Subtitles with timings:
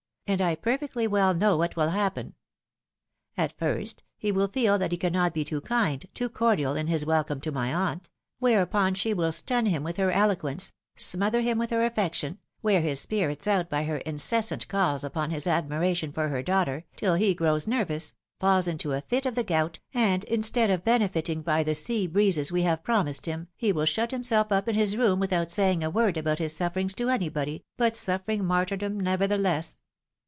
[0.27, 2.35] And I perfectly weU know what will happen.
[3.35, 7.05] At first, he will feel that he cannot be too kind, too cordial in his
[7.05, 8.09] welcome to my aunt—
[8.39, 13.01] whereupon she will stun him with her eloquence, smother him with her affection, wear his
[13.01, 17.67] spirits out by her incessant caUs upon his admiration for her daughter, till he grows
[17.67, 22.07] nervous— falls into a fit of the gout, and instead of benefiting by the sea
[22.07, 25.51] breezes we have pro mised him, he will shut himself up in his room without
[25.51, 29.77] saying a word about his sufferings to anybody, but suffering martyr dom nevertheless."